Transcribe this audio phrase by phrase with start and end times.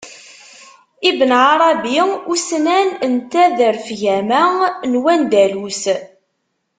[1.09, 1.99] Ibn Ɛarabi;
[2.33, 4.43] ussnan n taderfgama
[4.91, 5.83] n wandalus.